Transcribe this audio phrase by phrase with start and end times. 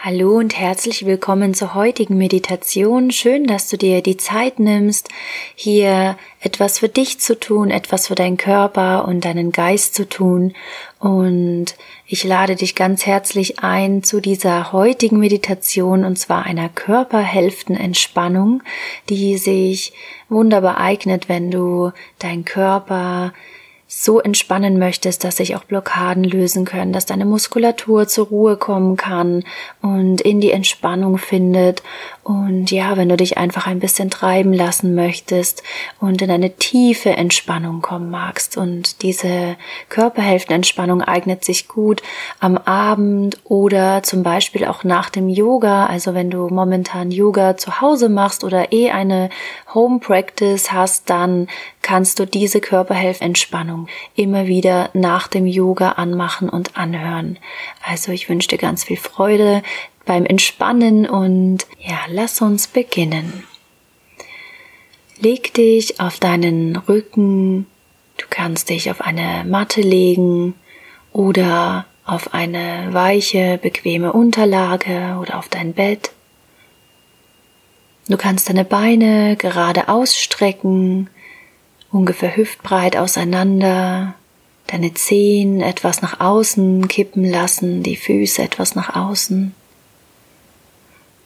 [0.00, 3.10] Hallo und herzlich willkommen zur heutigen Meditation.
[3.10, 5.08] Schön, dass du dir die Zeit nimmst,
[5.56, 10.54] hier etwas für dich zu tun, etwas für deinen Körper und deinen Geist zu tun.
[11.00, 11.74] Und
[12.06, 18.62] ich lade dich ganz herzlich ein zu dieser heutigen Meditation und zwar einer Körperhälftenentspannung,
[19.08, 19.92] die sich
[20.28, 21.90] wunderbar eignet, wenn du
[22.20, 23.32] deinen Körper
[23.90, 28.98] so entspannen möchtest, dass sich auch Blockaden lösen können, dass deine Muskulatur zur Ruhe kommen
[28.98, 29.44] kann
[29.80, 31.82] und in die Entspannung findet.
[32.28, 35.62] Und ja, wenn du dich einfach ein bisschen treiben lassen möchtest
[35.98, 38.58] und in eine tiefe Entspannung kommen magst.
[38.58, 39.56] Und diese
[39.88, 42.02] Körperhälftenentspannung eignet sich gut
[42.38, 45.86] am Abend oder zum Beispiel auch nach dem Yoga.
[45.86, 49.30] Also wenn du momentan Yoga zu Hause machst oder eh eine
[49.72, 51.48] Home Practice hast, dann
[51.80, 57.38] kannst du diese Körperhälftenentspannung immer wieder nach dem Yoga anmachen und anhören.
[57.82, 59.62] Also ich wünsche dir ganz viel Freude
[60.08, 63.44] beim Entspannen und ja, lass uns beginnen.
[65.20, 67.66] Leg dich auf deinen Rücken.
[68.16, 70.54] Du kannst dich auf eine Matte legen
[71.12, 76.10] oder auf eine weiche, bequeme Unterlage oder auf dein Bett.
[78.08, 81.10] Du kannst deine Beine gerade ausstrecken,
[81.92, 84.14] ungefähr hüftbreit auseinander,
[84.68, 89.54] deine Zehen etwas nach außen kippen lassen, die Füße etwas nach außen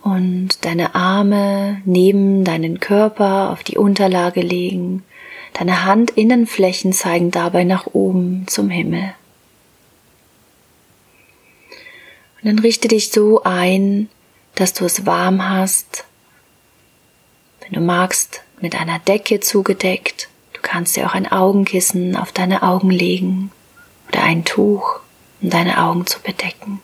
[0.03, 5.05] und deine Arme neben deinen Körper auf die Unterlage legen.
[5.55, 9.14] Deine Handinnenflächen zeigen dabei nach oben zum Himmel.
[12.41, 14.08] Und dann richte dich so ein,
[14.56, 16.05] dass du es warm hast.
[17.61, 20.28] Wenn du magst, mit einer Decke zugedeckt.
[20.55, 23.50] Du kannst dir auch ein Augenkissen auf deine Augen legen
[24.08, 25.00] oder ein Tuch,
[25.41, 26.80] um deine Augen zu bedecken.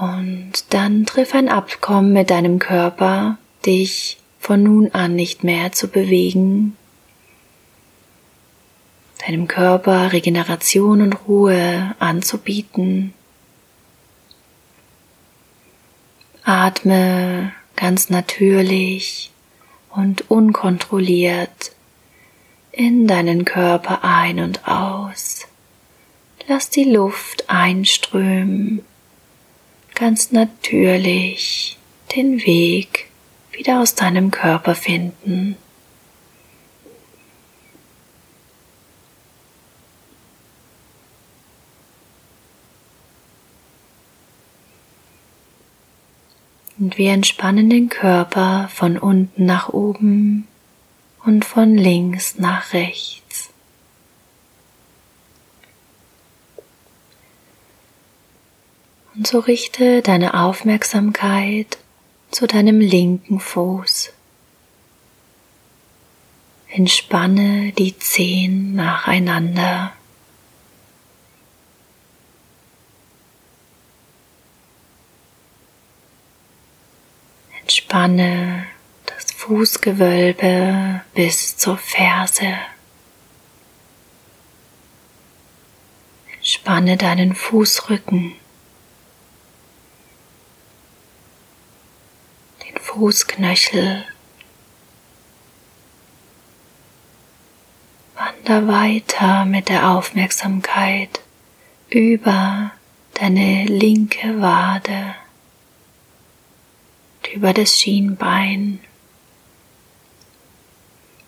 [0.00, 5.88] Und dann triff ein Abkommen mit deinem Körper, dich von nun an nicht mehr zu
[5.88, 6.74] bewegen,
[9.26, 13.12] deinem Körper Regeneration und Ruhe anzubieten.
[16.44, 19.30] Atme ganz natürlich
[19.90, 21.72] und unkontrolliert
[22.72, 25.46] in deinen Körper ein und aus.
[26.48, 28.80] Lass die Luft einströmen
[30.00, 31.76] ganz natürlich
[32.16, 33.10] den Weg
[33.52, 35.56] wieder aus deinem Körper finden.
[46.78, 50.48] Und wir entspannen den Körper von unten nach oben
[51.26, 53.29] und von links nach rechts.
[59.20, 61.76] Und so richte deine Aufmerksamkeit
[62.30, 64.14] zu deinem linken Fuß.
[66.70, 69.92] Entspanne die Zehen nacheinander.
[77.60, 78.64] Entspanne
[79.04, 82.54] das Fußgewölbe bis zur Ferse.
[86.38, 88.32] Entspanne deinen Fußrücken.
[93.00, 94.04] Fußknöchel.
[98.14, 101.22] Wander weiter mit der Aufmerksamkeit
[101.88, 102.72] über
[103.14, 105.14] deine linke Wade,
[107.32, 108.80] über das Schienbein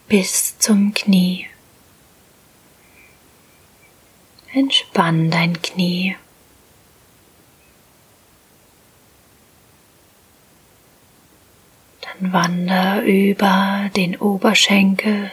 [0.08, 1.48] bis zum Knie.
[4.52, 6.16] Entspann dein Knie.
[12.20, 15.32] Dann wander über den Oberschenkel.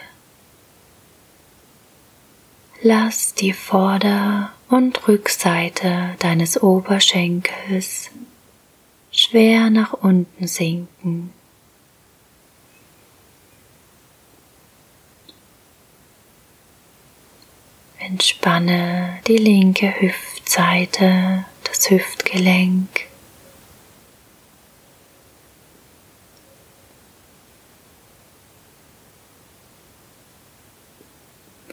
[2.82, 8.10] Lass die Vorder- und Rückseite deines Oberschenkels
[9.12, 11.32] schwer nach unten sinken.
[17.98, 23.09] Entspanne die linke Hüftseite, das Hüftgelenk.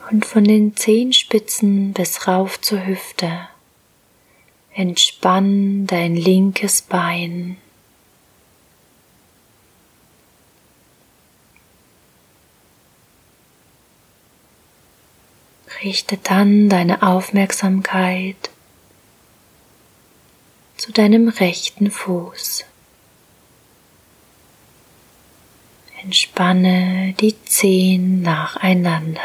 [0.10, 3.48] Und von den Zehenspitzen bis rauf zur Hüfte.
[4.74, 7.58] Entspann dein linkes Bein.
[15.84, 18.50] Richte dann deine Aufmerksamkeit
[20.76, 22.66] zu deinem rechten Fuß.
[26.02, 29.22] Entspanne die Zehen nacheinander.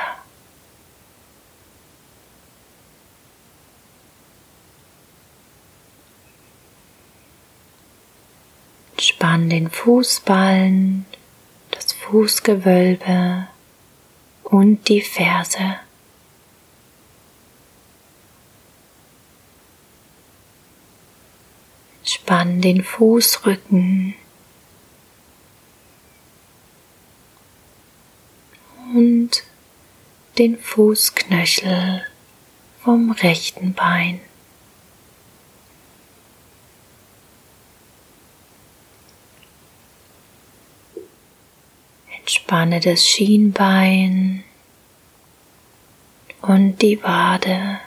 [9.02, 11.04] Entspann den Fußballen,
[11.72, 13.48] das Fußgewölbe
[14.44, 15.76] und die Ferse.
[22.00, 24.14] Entspann den Fußrücken
[28.94, 29.30] und
[30.38, 32.06] den Fußknöchel
[32.82, 34.22] vom rechten Bein.
[42.22, 44.44] Entspanne das Schienbein
[46.40, 47.80] und die Wade.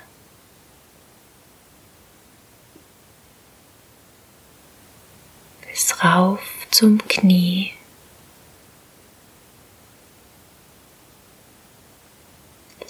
[5.61, 7.71] Bis rauf zum Knie.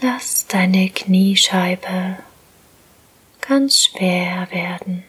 [0.01, 2.17] Lass deine Kniescheibe
[3.41, 5.03] ganz schwer werden.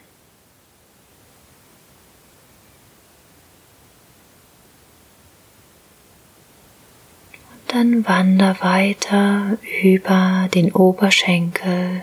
[7.76, 12.02] Dann wander weiter über den Oberschenkel.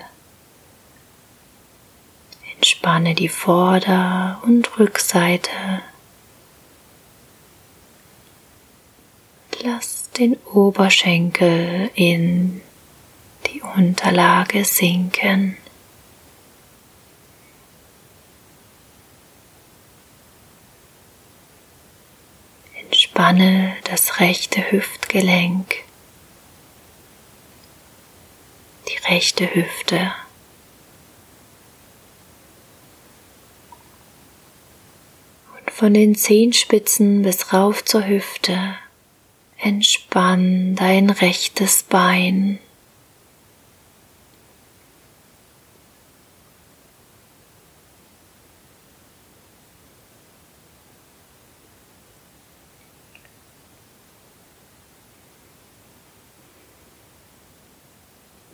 [2.54, 5.50] Entspanne die Vorder- und Rückseite.
[9.64, 12.62] Lass den Oberschenkel in
[13.48, 15.58] die Unterlage sinken.
[23.14, 25.76] Entspanne das rechte Hüftgelenk,
[28.90, 30.12] die rechte Hüfte.
[35.56, 38.58] Und von den Zehenspitzen bis rauf zur Hüfte
[39.60, 42.58] entspann dein rechtes Bein.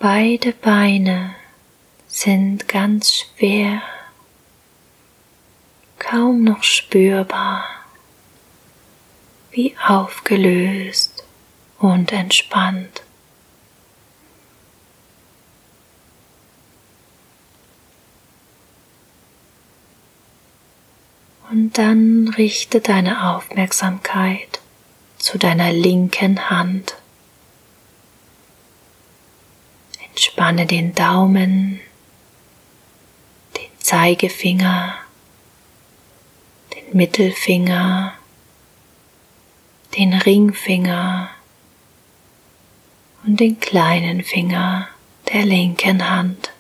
[0.02, 1.36] Beide Beine
[2.08, 3.82] sind ganz schwer,
[5.98, 7.66] kaum noch spürbar,
[9.52, 11.26] wie aufgelöst
[11.80, 13.02] und entspannt.
[21.52, 24.62] Und dann richte deine Aufmerksamkeit
[25.18, 26.96] zu deiner linken Hand.
[30.20, 31.80] Entspanne den Daumen,
[33.56, 34.96] den Zeigefinger,
[36.74, 38.14] den Mittelfinger,
[39.96, 41.30] den Ringfinger
[43.26, 44.90] und den kleinen Finger
[45.32, 46.52] der linken Hand.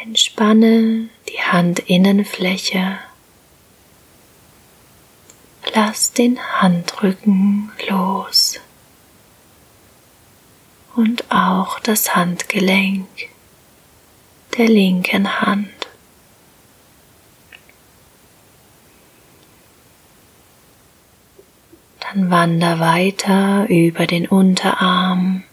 [0.00, 3.00] Entspanne die Handinnenfläche
[5.80, 8.58] Lass den Handrücken los
[10.96, 13.06] und auch das Handgelenk
[14.56, 15.68] der linken Hand.
[22.00, 25.44] Dann wander weiter über den Unterarm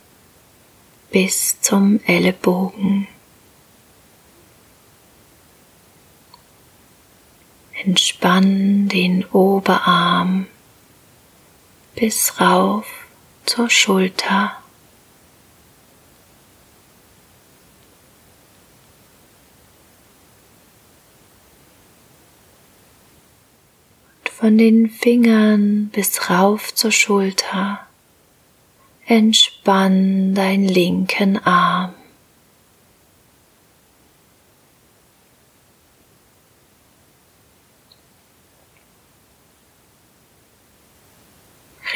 [1.11, 3.07] bis zum Ellenbogen.
[7.85, 10.47] Entspann den Oberarm
[11.93, 12.87] bis rauf
[13.45, 14.53] zur Schulter.
[24.23, 27.81] Und von den Fingern bis rauf zur Schulter
[29.05, 31.94] entspann deinen linken Arm.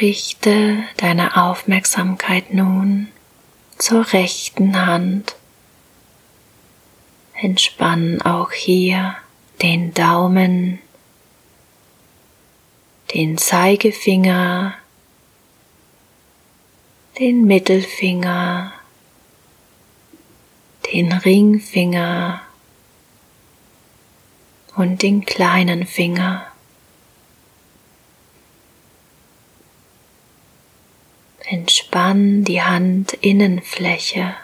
[0.00, 3.08] Richte deine Aufmerksamkeit nun
[3.76, 5.36] zur rechten Hand.
[7.34, 9.14] Entspann auch hier
[9.60, 10.78] den Daumen,
[13.12, 14.74] den Zeigefinger,
[17.18, 18.72] den Mittelfinger,
[20.90, 22.40] den Ringfinger
[24.76, 26.49] und den kleinen Finger.
[31.50, 34.36] Entspann die Handinnenfläche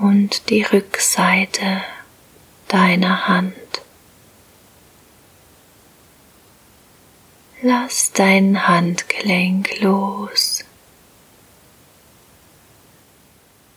[0.00, 1.80] und die Rückseite
[2.66, 3.54] deiner Hand.
[7.62, 10.64] Lass dein Handgelenk los.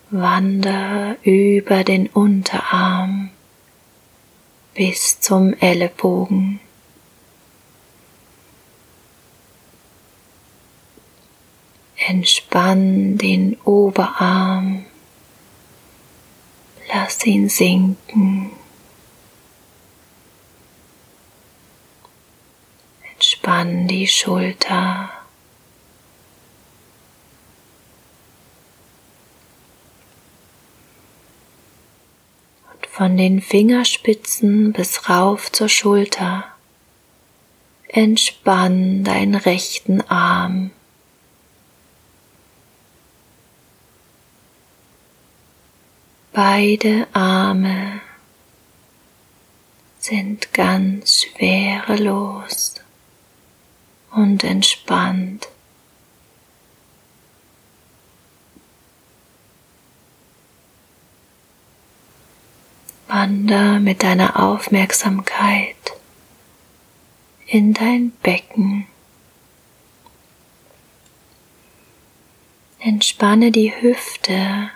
[0.10, 3.30] Wander über den Unterarm
[4.74, 6.60] bis zum Ellenbogen.
[12.14, 14.86] Entspann den Oberarm,
[16.94, 18.52] lass ihn sinken.
[23.16, 25.10] Entspann die Schulter.
[32.72, 36.46] Und von den Fingerspitzen bis rauf zur Schulter
[37.88, 40.70] entspann deinen rechten Arm.
[46.34, 48.02] Beide Arme
[50.00, 52.74] sind ganz schwerelos
[54.10, 55.48] und entspannt.
[63.08, 65.76] Wander mit deiner Aufmerksamkeit
[67.46, 68.88] in dein Becken.
[72.80, 74.72] Entspanne die Hüfte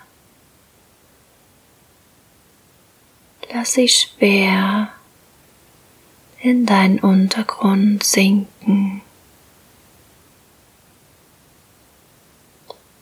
[3.53, 4.89] Lass sie schwer
[6.39, 9.01] in deinen Untergrund sinken.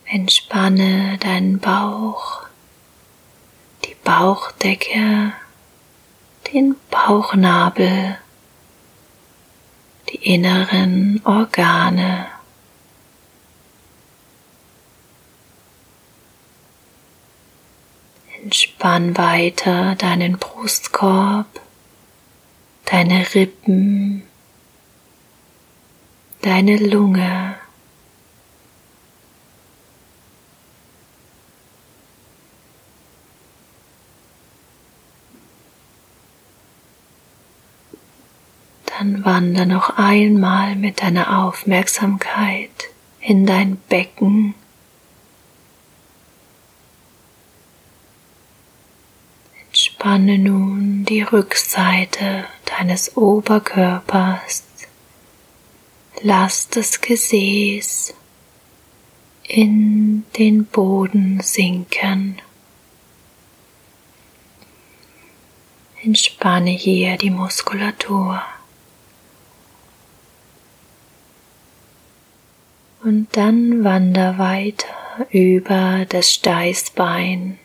[0.06, 2.44] Entspanne deinen Bauch,
[3.86, 5.34] die Bauchdecke,
[6.54, 8.20] den Bauchnabel,
[10.10, 12.28] die inneren Organe.
[18.46, 21.48] Entspann weiter deinen Brustkorb,
[22.86, 24.22] deine Rippen,
[26.44, 27.56] deine Lunge.
[38.86, 42.70] Dann wander noch einmal mit deiner Aufmerksamkeit
[43.22, 44.54] in dein Becken
[50.06, 54.64] Entspanne nun die Rückseite deines Oberkörpers.
[56.22, 58.14] Lass das Gesäß
[59.48, 62.40] in den Boden sinken.
[66.04, 68.44] Entspanne hier die Muskulatur.
[73.04, 74.86] Und dann wander weiter
[75.32, 77.58] über das Steißbein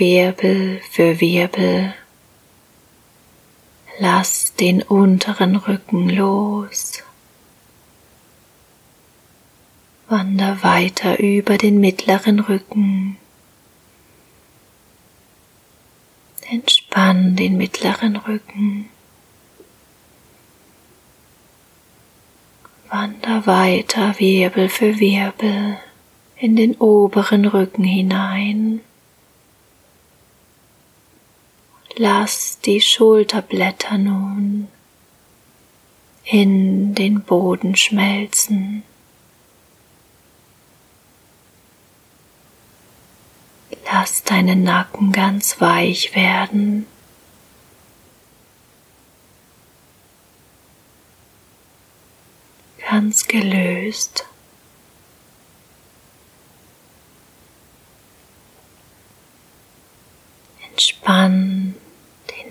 [0.00, 1.94] Wirbel für Wirbel.
[3.98, 7.02] Lass den unteren Rücken los.
[10.08, 13.18] Wander weiter über den mittleren Rücken.
[16.50, 18.88] Entspann den mittleren Rücken.
[22.88, 25.76] Wander weiter Wirbel für Wirbel
[26.36, 28.80] in den oberen Rücken hinein.
[32.02, 34.68] Lass die Schulterblätter nun
[36.24, 38.84] in den Boden schmelzen.
[43.84, 46.86] Lass deinen Nacken ganz weich werden.
[52.78, 54.24] Ganz gelöst.
[60.70, 61.69] Entspann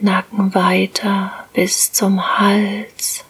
[0.01, 3.25] Nacken weiter bis zum Hals.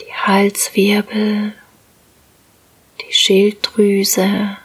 [0.00, 1.54] Die Halswirbel,
[3.00, 4.56] die Schilddrüse,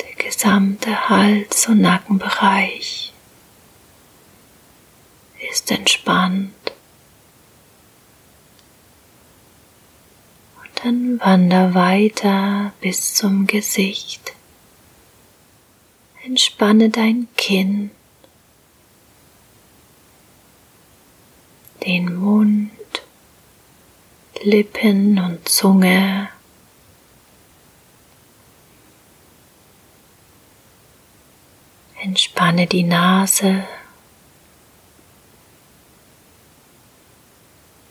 [0.00, 3.12] der gesamte Hals- und Nackenbereich
[5.50, 6.52] ist entspannt.
[10.82, 14.32] Dann wander weiter bis zum Gesicht.
[16.24, 17.92] Entspanne dein Kinn,
[21.86, 22.70] den Mund,
[24.42, 26.28] Lippen und Zunge.
[32.00, 33.62] Entspanne die Nase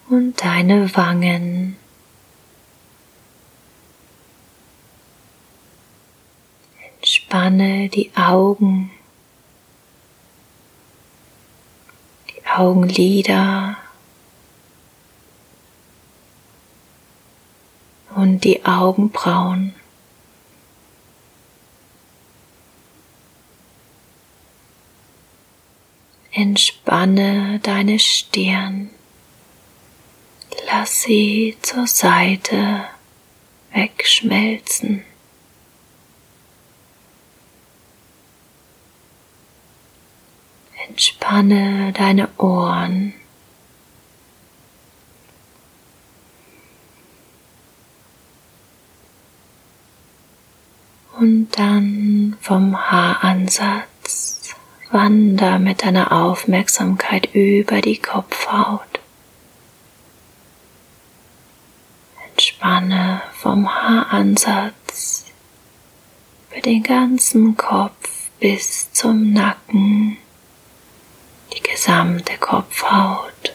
[0.10, 1.78] und deine Wangen.
[7.32, 8.92] Entspanne die Augen,
[12.30, 13.78] die Augenlider
[18.18, 19.74] und die Augenbrauen.
[26.34, 28.90] Entspanne deine Stirn.
[30.66, 32.84] Lass sie zur Seite
[33.72, 35.06] wegschmelzen.
[40.88, 43.14] Entspanne deine Ohren.
[51.20, 54.56] Und dann vom Haaransatz
[54.90, 58.82] wander mit deiner Aufmerksamkeit über die Kopfhaut.
[62.32, 65.26] Entspanne vom Haaransatz
[66.50, 70.18] über den ganzen Kopf bis zum Nacken,
[71.54, 73.54] die gesamte Kopfhaut.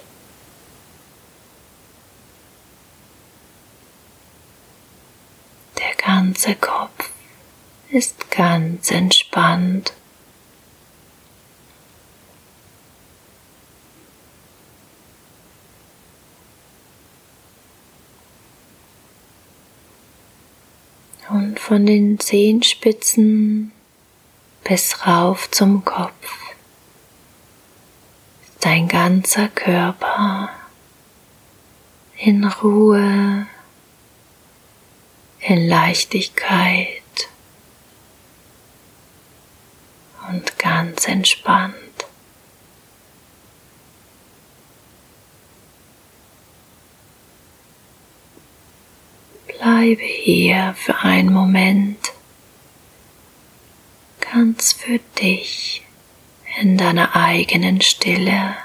[5.78, 7.10] Der ganze Kopf
[7.90, 9.92] ist ganz entspannt.
[21.28, 23.72] Und von den Zehenspitzen
[24.62, 26.45] bis rauf zum Kopf
[28.66, 30.50] dein ganzer Körper
[32.16, 33.46] in Ruhe,
[35.38, 37.28] in Leichtigkeit
[40.28, 41.76] und ganz entspannt.
[49.46, 52.12] Bleibe hier für einen Moment
[54.18, 55.85] ganz für dich
[56.60, 58.56] in deiner eigenen Stille.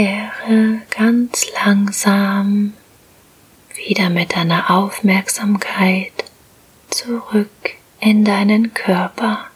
[0.00, 2.72] Kehre ganz langsam
[3.74, 6.24] wieder mit deiner Aufmerksamkeit
[6.88, 7.50] zurück
[8.00, 9.48] in deinen Körper.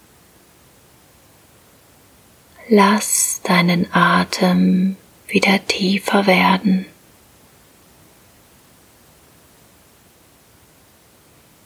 [2.68, 6.84] Lass deinen Atem wieder tiefer werden.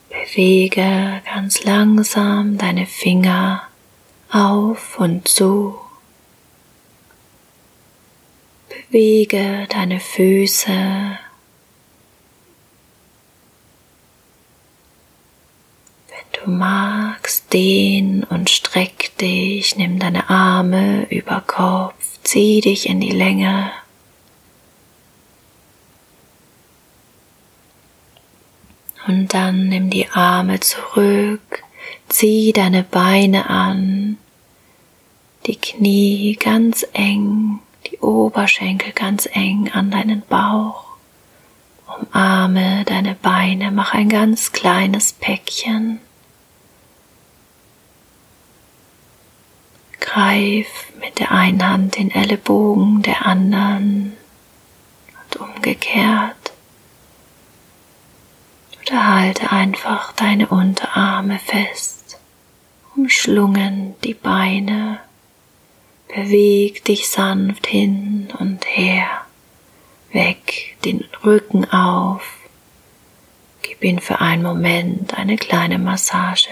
[0.08, 3.62] Bewege ganz langsam deine Finger
[4.30, 5.80] auf und zu.
[8.90, 10.70] Bewege deine Füße.
[16.08, 23.00] Wenn du magst, dehn und streck dich, nimm deine Arme über Kopf, zieh dich in
[23.00, 23.70] die Länge.
[29.06, 31.62] Und dann nimm die Arme zurück,
[32.08, 34.16] zieh deine Beine an,
[35.44, 37.60] die Knie ganz eng
[38.00, 40.84] Oberschenkel ganz eng an deinen Bauch.
[42.00, 46.00] Umarme deine Beine, mach ein ganz kleines Päckchen.
[50.00, 50.66] Greif
[51.00, 54.16] mit der einen Hand den Ellenbogen der anderen
[55.24, 56.52] und umgekehrt.
[58.82, 62.18] Oder halte einfach deine Unterarme fest,
[62.96, 65.00] umschlungen die Beine
[66.08, 69.26] Beweg dich sanft hin und her,
[70.10, 72.22] weg den Rücken auf,
[73.62, 76.48] gib ihn für einen Moment eine kleine Massage.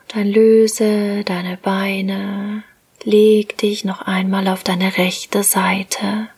[0.00, 2.64] Und Dann löse deine Beine,
[3.04, 6.28] leg dich noch einmal auf deine rechte Seite.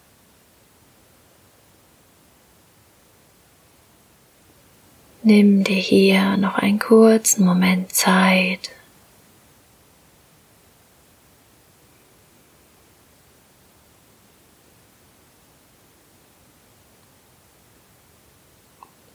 [5.27, 8.71] Nimm dir hier noch einen kurzen Moment Zeit.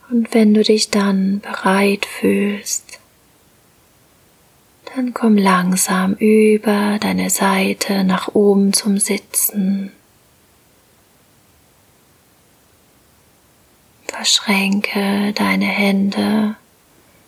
[0.09, 2.97] Und wenn du dich dann bereit fühlst,
[4.95, 9.91] dann komm langsam über deine Seite nach oben zum Sitzen.
[14.19, 16.57] Verschränke deine Hände,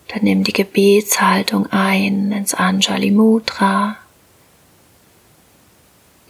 [0.10, 3.96] dann nimm die Gebetshaltung ein ins Anjali Mudra.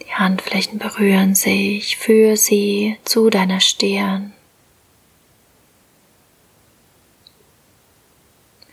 [0.00, 4.34] Die Handflächen berühren sich, für sie zu deiner Stirn.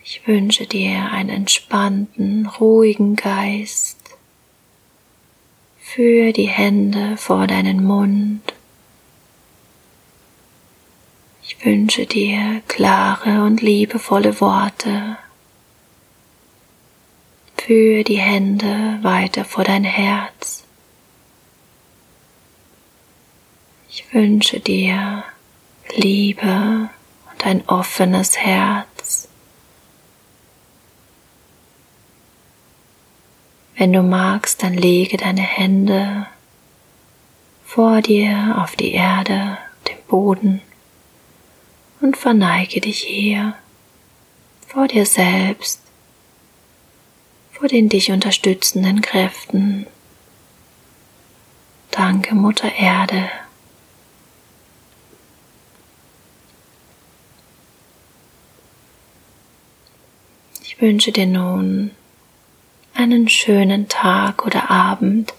[0.04, 3.98] Ich wünsche dir einen entspannten, ruhigen Geist.
[5.80, 8.44] Für die Hände vor deinen Mund.
[11.50, 15.18] Ich wünsche dir klare und liebevolle Worte.
[17.58, 20.64] Für die Hände weiter vor dein Herz.
[23.90, 25.24] Ich wünsche dir
[25.96, 26.90] Liebe
[27.32, 29.28] und ein offenes Herz.
[33.76, 36.28] Wenn du magst, dann lege deine Hände
[37.66, 39.58] vor dir auf die Erde,
[39.88, 40.62] den Boden
[42.02, 43.56] und verneige dich hier
[44.68, 45.82] vor dir selbst,
[47.52, 49.88] vor den dich unterstützenden Kräften.
[51.92, 53.30] Danke, Mutter Erde.
[60.64, 61.92] Ich wünsche dir nun
[62.94, 65.34] einen schönen Tag oder Abend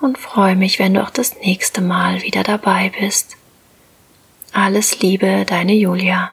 [0.00, 3.36] und freue mich, wenn du auch das nächste Mal wieder dabei bist.
[4.52, 6.28] Alles Liebe, deine Julia.